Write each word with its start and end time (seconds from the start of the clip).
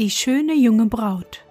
Die 0.00 0.08
schöne 0.08 0.54
junge 0.54 0.86
Braut. 0.86 1.44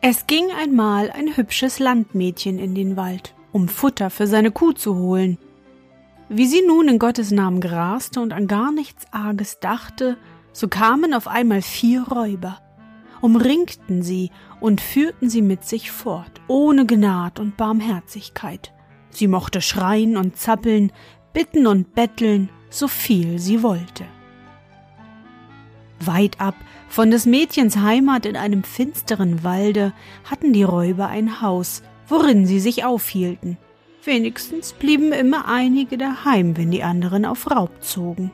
Es 0.00 0.26
ging 0.26 0.46
einmal 0.50 1.10
ein 1.10 1.36
hübsches 1.36 1.78
Landmädchen 1.78 2.58
in 2.58 2.74
den 2.74 2.96
Wald, 2.96 3.34
um 3.52 3.68
Futter 3.68 4.08
für 4.08 4.26
seine 4.26 4.50
Kuh 4.50 4.72
zu 4.72 4.96
holen. 4.96 5.36
Wie 6.30 6.46
sie 6.46 6.62
nun 6.66 6.88
in 6.88 6.98
Gottes 6.98 7.32
Namen 7.32 7.60
graste 7.60 8.22
und 8.22 8.32
an 8.32 8.46
gar 8.46 8.72
nichts 8.72 9.04
Arges 9.10 9.60
dachte, 9.60 10.16
so 10.54 10.68
kamen 10.68 11.12
auf 11.12 11.28
einmal 11.28 11.60
vier 11.60 12.04
Räuber, 12.04 12.58
umringten 13.20 14.02
sie 14.02 14.30
und 14.58 14.80
führten 14.80 15.28
sie 15.28 15.42
mit 15.42 15.66
sich 15.66 15.90
fort, 15.90 16.40
ohne 16.48 16.86
Gnad 16.86 17.40
und 17.40 17.58
Barmherzigkeit. 17.58 18.72
Sie 19.10 19.28
mochte 19.28 19.60
schreien 19.60 20.16
und 20.16 20.38
zappeln, 20.38 20.92
bitten 21.34 21.66
und 21.66 21.94
betteln, 21.94 22.48
so 22.70 22.88
viel 22.88 23.38
sie 23.38 23.62
wollte. 23.62 24.06
Weit 26.00 26.40
ab 26.40 26.54
von 26.88 27.10
des 27.10 27.26
Mädchens 27.26 27.76
Heimat 27.76 28.26
in 28.26 28.36
einem 28.36 28.64
finsteren 28.64 29.44
Walde 29.44 29.92
hatten 30.24 30.52
die 30.52 30.62
Räuber 30.62 31.08
ein 31.08 31.40
Haus, 31.40 31.82
worin 32.08 32.46
sie 32.46 32.60
sich 32.60 32.84
aufhielten. 32.84 33.58
Wenigstens 34.04 34.72
blieben 34.72 35.12
immer 35.12 35.46
einige 35.46 35.98
daheim, 35.98 36.56
wenn 36.56 36.70
die 36.70 36.82
anderen 36.82 37.24
auf 37.24 37.50
Raub 37.50 37.82
zogen. 37.82 38.32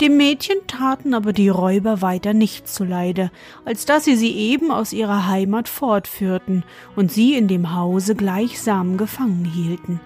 Dem 0.00 0.16
Mädchen 0.16 0.56
taten 0.66 1.14
aber 1.14 1.32
die 1.32 1.48
Räuber 1.48 2.02
weiter 2.02 2.34
nicht 2.34 2.68
zuleide, 2.68 3.30
als 3.64 3.86
dass 3.86 4.04
sie 4.04 4.16
sie 4.16 4.32
eben 4.32 4.70
aus 4.70 4.92
ihrer 4.92 5.28
Heimat 5.28 5.68
fortführten 5.68 6.64
und 6.96 7.12
sie 7.12 7.34
in 7.34 7.46
dem 7.48 7.74
Hause 7.74 8.14
gleichsam 8.16 8.96
gefangen 8.96 9.44
hielten. 9.44 10.00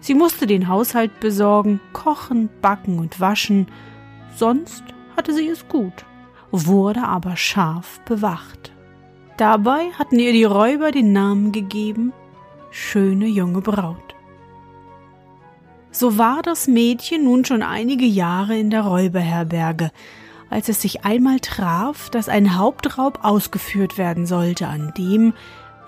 Sie 0.00 0.14
musste 0.14 0.46
den 0.46 0.66
Haushalt 0.66 1.20
besorgen, 1.20 1.78
kochen, 1.92 2.48
backen 2.60 2.98
und 2.98 3.20
waschen, 3.20 3.68
sonst 4.34 4.82
hatte 5.16 5.34
sie 5.34 5.48
es 5.48 5.68
gut, 5.68 6.04
wurde 6.50 7.02
aber 7.02 7.36
scharf 7.36 8.00
bewacht. 8.04 8.72
Dabei 9.36 9.90
hatten 9.98 10.18
ihr 10.18 10.32
die 10.32 10.44
Räuber 10.44 10.90
den 10.90 11.12
Namen 11.12 11.52
gegeben 11.52 12.12
schöne 12.72 13.26
junge 13.26 13.60
Braut. 13.60 14.14
So 15.90 16.16
war 16.16 16.42
das 16.42 16.66
Mädchen 16.66 17.24
nun 17.24 17.44
schon 17.44 17.62
einige 17.62 18.06
Jahre 18.06 18.58
in 18.58 18.70
der 18.70 18.82
Räuberherberge, 18.82 19.90
als 20.48 20.68
es 20.68 20.80
sich 20.80 21.04
einmal 21.04 21.38
traf, 21.40 22.08
dass 22.10 22.28
ein 22.28 22.56
Hauptraub 22.58 23.20
ausgeführt 23.22 23.98
werden 23.98 24.26
sollte, 24.26 24.66
an 24.68 24.92
dem, 24.96 25.34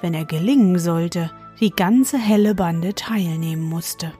wenn 0.02 0.14
er 0.14 0.26
gelingen 0.26 0.78
sollte, 0.78 1.30
die 1.60 1.70
ganze 1.70 2.18
helle 2.18 2.54
Bande 2.54 2.94
teilnehmen 2.94 3.62
musste. 3.62 4.12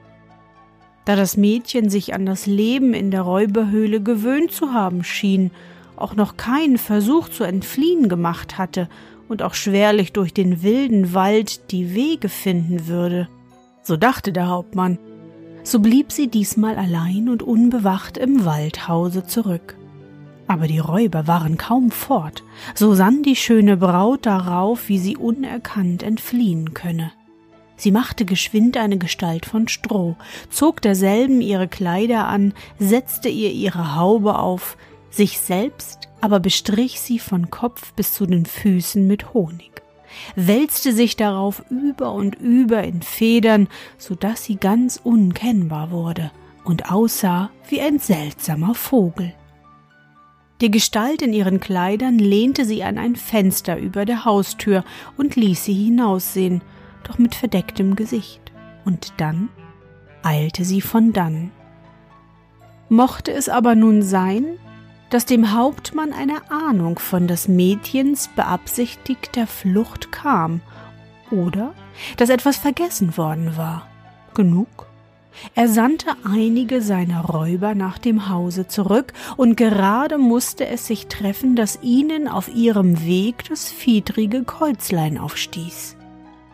Da 1.05 1.17
das 1.17 1.37
Mädchen 1.37 1.91
sich 1.91 2.15
an 2.15 2.25
das 2.25 2.47
Leben 2.47 2.95
in 2.95 3.11
der 3.11 3.23
Räuberhöhle 3.23 4.01
gewöhnt 4.01 4.53
zu 4.53 4.73
haben 4.73 5.05
schien, 5.05 5.51
auch 5.97 6.15
noch 6.17 6.37
keinen 6.37 6.79
Versuch 6.79 7.29
zu 7.29 7.45
entfliehen 7.45 8.09
gemacht 8.09 8.59
hatte 8.59 8.89
und 9.29 9.43
auch 9.43 9.55
schwerlich 9.55 10.13
durch 10.13 10.33
den 10.33 10.63
wilden 10.63 11.15
Wald 11.15 11.71
die 11.71 11.95
Wege 11.95 12.29
finden 12.29 12.87
würde. 12.87 13.29
So 13.83 13.97
dachte 13.97 14.33
der 14.33 14.49
Hauptmann. 14.49 14.99
So 15.63 15.79
blieb 15.79 16.13
sie 16.13 16.29
diesmal 16.29 16.77
allein 16.77 17.29
und 17.29 17.43
unbewacht 17.43 18.19
im 18.19 18.45
Waldhause 18.45 19.27
zurück. 19.27 19.77
Aber 20.47 20.67
die 20.67 20.79
Räuber 20.79 21.27
waren 21.27 21.57
kaum 21.57 21.91
fort, 21.91 22.43
so 22.75 22.95
sann 22.95 23.23
die 23.23 23.37
schöne 23.37 23.79
Braut 23.79 24.27
darauf, 24.27 24.89
wie 24.89 24.99
sie 24.99 25.17
unerkannt 25.17 26.03
entfliehen 26.03 26.75
könne. 26.75 27.13
Sie 27.77 27.91
machte 27.91 28.25
geschwind 28.25 28.77
eine 28.77 28.99
Gestalt 28.99 29.47
von 29.47 29.69
Stroh, 29.69 30.17
zog 30.51 30.81
derselben 30.81 31.41
ihre 31.41 31.69
Kleider 31.69 32.27
an, 32.27 32.55
setzte 32.79 33.29
ihr 33.29 33.51
ihre 33.51 33.97
Haube 33.97 34.39
auf, 34.39 34.77
sich 35.11 35.39
selbst 35.39 36.09
aber 36.21 36.41
bestrich 36.41 37.01
sie 37.01 37.19
von 37.19 37.51
Kopf 37.51 37.93
bis 37.93 38.15
zu 38.15 38.25
den 38.25 38.47
Füßen 38.47 39.07
mit 39.07 39.35
Honig, 39.35 39.83
wälzte 40.37 40.95
sich 40.95 41.17
darauf 41.17 41.63
über 41.69 42.13
und 42.13 42.37
über 42.37 42.83
in 42.83 43.03
Federn, 43.03 43.69
so 43.99 44.15
dass 44.15 44.45
sie 44.45 44.57
ganz 44.57 44.99
unkennbar 45.03 45.91
wurde 45.91 46.31
und 46.65 46.91
aussah 46.91 47.51
wie 47.69 47.83
ein 47.83 47.99
seltsamer 47.99 48.75
Vogel. 48.75 49.35
Die 50.63 50.71
Gestalt 50.71 51.21
in 51.21 51.35
ihren 51.35 51.61
Kleidern 51.61 52.19
lehnte 52.19 52.65
sie 52.65 52.85
an 52.85 52.97
ein 52.97 53.17
Fenster 53.17 53.77
über 53.77 54.07
der 54.07 54.25
Haustür 54.25 54.83
und 55.19 55.37
ließ 55.37 55.65
sie 55.65 55.75
hinaussehen, 55.75 56.63
doch 57.05 57.19
mit 57.19 57.35
verdecktem 57.35 57.97
Gesicht. 57.97 58.41
Und 58.85 59.13
dann 59.19 59.49
eilte 60.23 60.65
sie 60.65 60.81
von 60.81 61.13
dann. 61.13 61.51
Mochte 62.89 63.33
es 63.33 63.49
aber 63.49 63.75
nun 63.75 64.03
sein, 64.03 64.59
dass 65.11 65.27
dem 65.27 65.53
Hauptmann 65.53 66.13
eine 66.13 66.51
Ahnung 66.51 66.99
von 66.99 67.29
des 67.29 67.47
Mädchens 67.49 68.29
beabsichtigter 68.35 69.47
Flucht 69.47 70.13
kam, 70.13 70.61
oder 71.31 71.73
dass 72.17 72.29
etwas 72.29 72.57
vergessen 72.57 73.17
worden 73.17 73.57
war. 73.57 73.87
Genug? 74.35 74.87
Er 75.55 75.69
sandte 75.69 76.11
einige 76.25 76.81
seiner 76.81 77.23
Räuber 77.23 77.75
nach 77.75 77.99
dem 77.99 78.29
Hause 78.29 78.69
zurück, 78.69 79.13
und 79.37 79.57
gerade 79.57 80.19
musste 80.19 80.67
es 80.67 80.87
sich 80.87 81.07
treffen, 81.07 81.57
dass 81.57 81.81
ihnen 81.83 82.29
auf 82.29 82.49
ihrem 82.55 83.05
Weg 83.05 83.45
das 83.49 83.69
fiedrige 83.69 84.45
Käuzlein 84.45 85.19
aufstieß. 85.19 85.97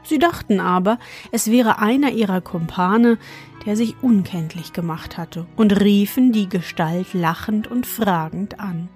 Sie 0.02 0.18
dachten 0.18 0.60
aber, 0.60 0.98
es 1.32 1.50
wäre 1.50 1.78
einer 1.78 2.10
ihrer 2.10 2.40
Kumpane, 2.40 3.18
der 3.66 3.76
sich 3.76 3.96
unkenntlich 4.02 4.72
gemacht 4.72 5.18
hatte, 5.18 5.46
und 5.56 5.80
riefen 5.80 6.32
die 6.32 6.48
Gestalt 6.48 7.12
lachend 7.12 7.68
und 7.68 7.86
fragend 7.86 8.58
an. 8.58 8.88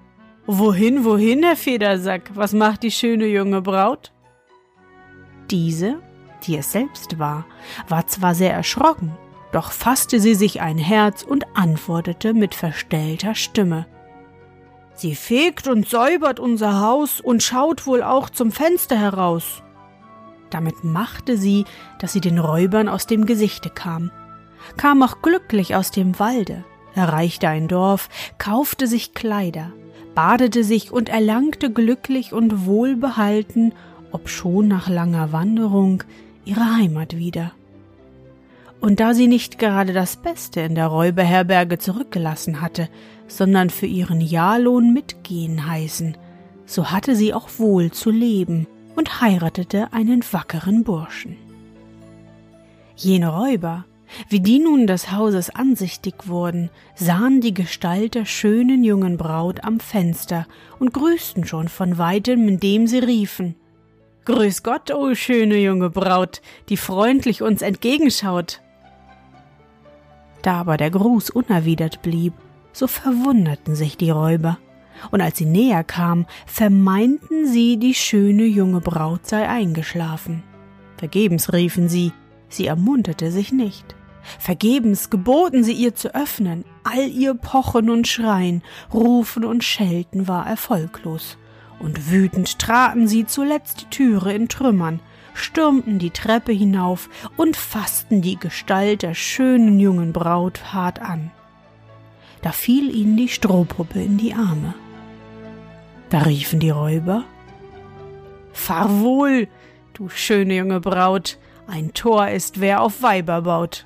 Wohin, 0.47 1.03
wohin, 1.03 1.43
Herr 1.43 1.55
Federsack? 1.55 2.31
Was 2.35 2.53
macht 2.53 2.83
die 2.83 2.91
schöne 2.91 3.25
junge 3.25 3.61
Braut? 3.61 4.11
Diese, 5.49 5.99
die 6.43 6.57
es 6.57 6.71
selbst 6.71 7.17
war, 7.19 7.45
war 7.87 8.07
zwar 8.07 8.35
sehr 8.35 8.53
erschrocken, 8.53 9.17
doch 9.51 9.71
fasste 9.71 10.19
sie 10.19 10.35
sich 10.35 10.61
ein 10.61 10.77
Herz 10.77 11.23
und 11.23 11.45
antwortete 11.55 12.33
mit 12.33 12.53
verstellter 12.53 13.35
Stimme. 13.35 13.87
Sie 14.95 15.15
fegt 15.15 15.67
und 15.67 15.87
säubert 15.87 16.39
unser 16.39 16.79
Haus 16.79 17.19
und 17.19 17.43
schaut 17.43 17.85
wohl 17.85 18.01
auch 18.01 18.29
zum 18.29 18.51
Fenster 18.51 18.97
heraus. 18.97 19.61
Damit 20.55 20.85
machte 20.85 21.35
sie, 21.35 21.65
dass 21.99 22.13
sie 22.13 22.21
den 22.21 22.39
Räubern 22.39 22.87
aus 22.87 23.07
dem 23.07 23.25
Gesichte 23.25 23.69
kam, 23.69 24.09
kam 24.77 25.03
auch 25.03 25.21
glücklich 25.21 25.75
aus 25.75 25.91
dem 25.91 26.17
Walde, 26.17 26.63
erreichte 26.95 27.49
ein 27.49 27.67
Dorf, 27.67 28.07
kaufte 28.37 28.87
sich 28.87 29.13
Kleider, 29.13 29.73
badete 30.13 30.63
sich 30.63 30.93
und 30.93 31.09
erlangte 31.09 31.69
glücklich 31.69 32.31
und 32.31 32.65
wohlbehalten, 32.65 33.73
obschon 34.13 34.69
nach 34.69 34.87
langer 34.87 35.33
Wanderung, 35.33 36.03
ihre 36.45 36.77
Heimat 36.77 37.17
wieder. 37.17 37.51
Und 38.79 39.01
da 39.01 39.13
sie 39.13 39.27
nicht 39.27 39.59
gerade 39.59 39.91
das 39.91 40.15
Beste 40.15 40.61
in 40.61 40.75
der 40.75 40.87
Räuberherberge 40.87 41.79
zurückgelassen 41.79 42.61
hatte, 42.61 42.87
sondern 43.27 43.69
für 43.69 43.87
ihren 43.87 44.21
Jahrlohn 44.21 44.93
mitgehen 44.93 45.67
heißen, 45.67 46.15
so 46.65 46.91
hatte 46.91 47.13
sie 47.13 47.33
auch 47.33 47.49
wohl 47.57 47.91
zu 47.91 48.09
leben 48.09 48.67
und 48.95 49.21
heiratete 49.21 49.93
einen 49.93 50.23
wackeren 50.31 50.83
Burschen. 50.83 51.37
Jene 52.95 53.29
Räuber, 53.29 53.85
Wie 54.29 54.39
die 54.39 54.59
nun 54.59 54.87
des 54.87 55.11
Hauses 55.11 55.49
ansichtig 55.49 56.27
wurden, 56.27 56.69
sahen 56.95 57.41
die 57.41 57.53
Gestalt 57.53 58.15
der 58.15 58.25
schönen 58.25 58.83
jungen 58.83 59.17
Braut 59.17 59.63
am 59.63 59.79
Fenster 59.79 60.47
und 60.79 60.93
grüßten 60.93 61.45
schon 61.45 61.67
von 61.67 61.97
weitem, 61.97 62.47
indem 62.47 62.87
sie 62.87 62.99
riefen 62.99 63.55
Grüß 64.25 64.63
Gott, 64.63 64.89
o 64.89 65.11
oh 65.11 65.15
schöne 65.15 65.57
junge 65.57 65.91
Braut, 65.91 66.41
die 66.69 66.77
freundlich 66.77 67.43
uns 67.43 67.61
entgegenschaut. 67.61 68.59
Da 70.41 70.61
aber 70.61 70.77
der 70.77 70.89
Gruß 70.89 71.29
unerwidert 71.29 72.01
blieb, 72.01 72.33
so 72.73 72.87
verwunderten 72.87 73.75
sich 73.75 73.97
die 73.97 74.09
Räuber, 74.09 74.57
und 75.11 75.21
als 75.21 75.37
sie 75.37 75.45
näher 75.45 75.83
kamen, 75.83 76.25
vermeinten 76.45 77.47
sie, 77.47 77.77
die 77.77 77.93
schöne 77.93 78.45
junge 78.45 78.81
Braut 78.81 79.27
sei 79.27 79.47
eingeschlafen. 79.47 80.43
Vergebens 80.97 81.51
riefen 81.53 81.89
sie, 81.89 82.13
sie 82.49 82.67
ermunterte 82.67 83.31
sich 83.31 83.51
nicht. 83.51 83.95
Vergebens 84.39 85.09
geboten 85.09 85.63
sie 85.63 85.73
ihr 85.73 85.95
zu 85.95 86.13
öffnen, 86.15 86.65
all 86.83 87.07
ihr 87.07 87.35
Pochen 87.35 87.89
und 87.89 88.07
Schreien, 88.07 88.63
Rufen 88.93 89.45
und 89.45 89.63
Schelten 89.63 90.27
war 90.27 90.47
erfolglos, 90.47 91.37
und 91.79 92.11
wütend 92.11 92.57
traten 92.59 93.07
sie 93.07 93.25
zuletzt 93.25 93.81
die 93.81 93.89
Türe 93.89 94.33
in 94.33 94.49
Trümmern, 94.49 94.99
stürmten 95.33 95.99
die 95.99 96.11
Treppe 96.11 96.53
hinauf 96.53 97.09
und 97.37 97.57
fassten 97.57 98.21
die 98.21 98.37
Gestalt 98.37 99.03
der 99.03 99.13
schönen 99.13 99.79
jungen 99.79 100.13
Braut 100.13 100.73
hart 100.73 101.01
an. 101.01 101.31
Da 102.41 102.51
fiel 102.51 102.95
ihnen 102.95 103.17
die 103.17 103.29
Strohpuppe 103.29 104.01
in 104.01 104.17
die 104.17 104.33
Arme. 104.33 104.73
Da 106.15 106.21
riefen 106.21 106.61
die 106.61 106.69
Räuber 106.69 107.25
Fahr 108.53 109.01
wohl, 109.01 109.49
du 109.93 110.07
schöne 110.07 110.55
junge 110.55 110.79
Braut, 110.79 111.37
ein 111.67 111.93
Tor 111.93 112.29
ist, 112.29 112.61
wer 112.61 112.79
auf 112.79 113.01
Weiber 113.01 113.41
baut. 113.41 113.85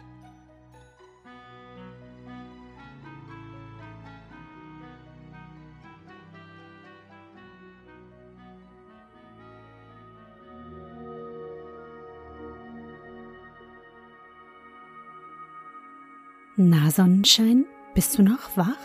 Na, 16.58 16.92
Sonnenschein, 16.92 17.66
bist 17.96 18.20
du 18.20 18.22
noch 18.22 18.56
wach? 18.56 18.78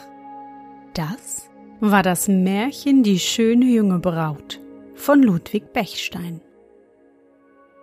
Das 0.95 1.51
war 1.81 2.03
das 2.03 2.29
Märchen 2.29 3.03
Die 3.03 3.19
schöne 3.19 3.67
junge 3.67 3.99
Braut 3.99 4.61
von 4.95 5.23
Ludwig 5.23 5.73
Bechstein. 5.73 6.41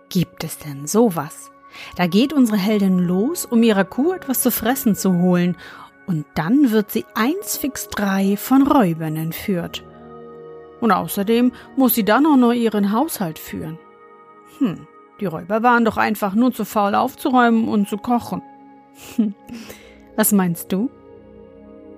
Gibt 0.08 0.44
es 0.44 0.58
denn 0.58 0.86
sowas? 0.86 1.50
Da 1.96 2.06
geht 2.06 2.32
unsere 2.32 2.58
Heldin 2.58 2.98
los, 2.98 3.46
um 3.46 3.62
ihrer 3.62 3.84
Kuh 3.84 4.12
etwas 4.12 4.42
zu 4.42 4.50
fressen 4.50 4.94
zu 4.94 5.20
holen, 5.20 5.56
und 6.06 6.26
dann 6.34 6.72
wird 6.72 6.90
sie 6.90 7.04
eins 7.14 7.56
fix 7.56 7.88
drei 7.88 8.36
von 8.36 8.66
Räubern 8.66 9.16
entführt. 9.16 9.84
Und 10.80 10.90
außerdem 10.90 11.52
muss 11.76 11.94
sie 11.94 12.04
dann 12.04 12.26
auch 12.26 12.36
noch 12.36 12.52
ihren 12.52 12.92
Haushalt 12.92 13.38
führen. 13.38 13.78
Hm, 14.58 14.86
die 15.20 15.26
Räuber 15.26 15.62
waren 15.62 15.84
doch 15.84 15.96
einfach 15.96 16.34
nur 16.34 16.52
zu 16.52 16.64
faul 16.64 16.94
aufzuräumen 16.94 17.68
und 17.68 17.88
zu 17.88 17.98
kochen. 17.98 18.42
Was 20.16 20.32
meinst 20.32 20.72
du? 20.72 20.90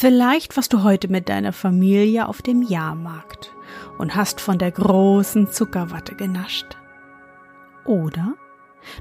Vielleicht 0.00 0.56
warst 0.56 0.72
du 0.72 0.82
heute 0.82 1.08
mit 1.08 1.28
deiner 1.28 1.52
Familie 1.52 2.26
auf 2.26 2.40
dem 2.40 2.62
Jahrmarkt 2.62 3.52
und 3.98 4.14
hast 4.16 4.40
von 4.40 4.56
der 4.56 4.70
großen 4.70 5.50
Zuckerwatte 5.50 6.14
genascht. 6.14 6.78
Oder 7.84 8.32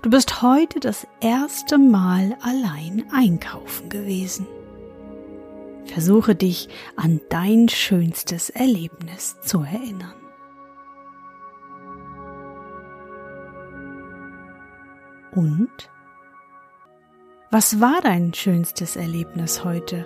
du 0.02 0.10
bist 0.10 0.42
heute 0.42 0.82
das 0.82 1.08
erste 1.22 1.78
Mal 1.78 2.36
allein 2.42 3.06
einkaufen 3.14 3.88
gewesen. 3.88 4.46
Versuche 5.86 6.36
dich 6.36 6.68
an 6.98 7.22
dein 7.30 7.70
schönstes 7.70 8.50
Erlebnis 8.50 9.40
zu 9.40 9.62
erinnern. 9.62 10.16
Und? 15.32 15.90
Was 17.52 17.80
war 17.80 18.02
dein 18.02 18.34
schönstes 18.34 18.98
Erlebnis 18.98 19.64
heute? 19.64 20.06